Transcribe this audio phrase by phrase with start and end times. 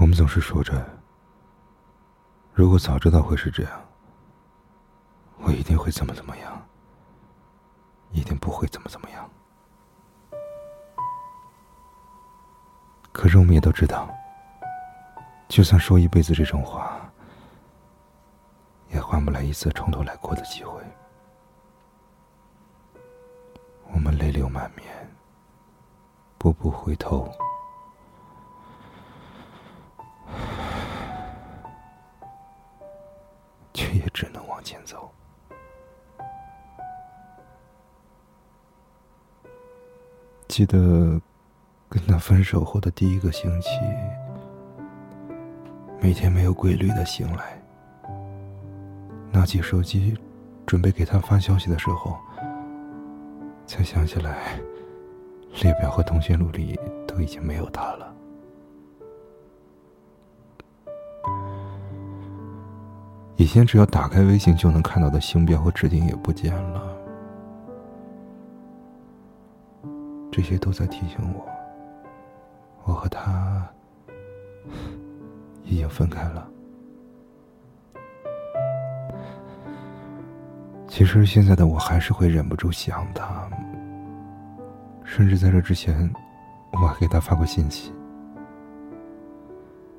[0.00, 0.86] 我们总是说着，
[2.54, 3.72] 如果早知道会是这样，
[5.38, 6.64] 我一定会怎么怎么样，
[8.12, 9.28] 一定不会怎么怎么样。
[13.10, 14.08] 可是我们也都知道，
[15.48, 17.10] 就算说一辈子这种话，
[18.90, 20.80] 也换不来一次从头来过的机会。
[23.92, 24.86] 我们泪流满面，
[26.38, 27.28] 步步回头，
[33.94, 35.10] 也只能往前走。
[40.48, 41.20] 记得
[41.88, 43.68] 跟他分手后的第一个星期，
[46.00, 47.62] 每天没有规律的醒来，
[49.30, 50.16] 拿起手机
[50.66, 52.16] 准备给他发消息的时候。
[53.66, 54.58] 才想起来，
[55.62, 58.16] 列表和通讯录里都已经没有他了。
[63.38, 66.82] 以前只要打开微信就能看到的星标和置顶也不见了，
[70.32, 71.46] 这些都在提醒我，
[72.82, 73.64] 我和他
[75.62, 76.48] 已经分开了。
[80.88, 83.48] 其实现在的我还是会忍不住想他，
[85.04, 86.12] 甚至在这之前，
[86.72, 87.92] 我还给他发过信息。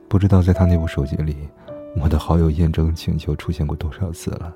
[0.09, 1.47] 不知道在他那部手机里，
[1.95, 4.55] 我的好友验证请求出现过多少次了。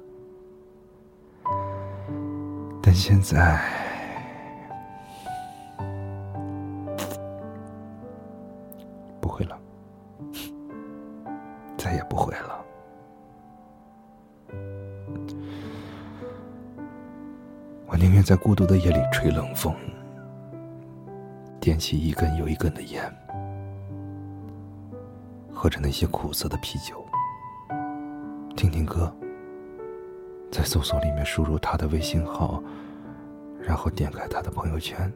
[2.81, 3.61] 但现在，
[9.21, 9.57] 不会了，
[11.77, 12.63] 再也不会了。
[17.87, 19.73] 我宁愿在孤独的夜里吹冷风，
[21.59, 23.03] 点起一根又一根的烟，
[25.53, 27.02] 喝着那些苦涩的啤酒，
[28.63, 29.13] 听听歌，
[30.49, 32.63] 在搜索里面输入他的微信号，
[33.61, 35.11] 然后点开他的朋友圈。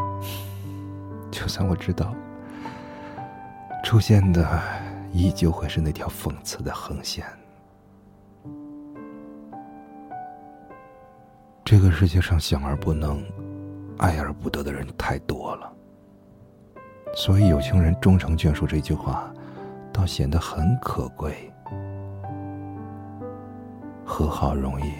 [1.32, 2.14] 就算我知道，
[3.82, 4.60] 出现的
[5.14, 7.24] 依旧会是那条讽刺的横线。
[11.64, 13.24] 这个世界上想而不能、
[13.96, 15.72] 爱而不得的人太多了，
[17.14, 19.32] 所以有情人终成眷属这句话，
[19.90, 21.50] 倒显得很可贵。
[24.04, 24.92] 和好容易，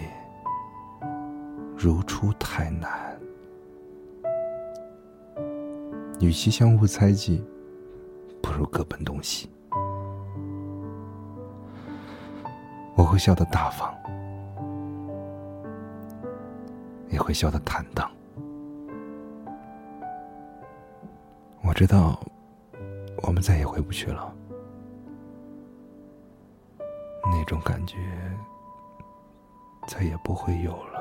[1.77, 2.89] 如初太难。
[6.19, 7.43] 与其相互猜忌，
[8.41, 9.49] 不如各奔东西。
[12.95, 13.93] 我会笑得大方。
[17.09, 18.09] 也会笑得坦荡。
[21.61, 22.19] 我知道，
[23.21, 24.33] 我们再也回不去了。
[27.23, 27.97] 那种感觉，
[29.85, 30.94] 再也不会有了。